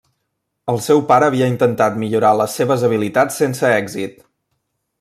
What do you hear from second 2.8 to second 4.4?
habilitats sense èxit.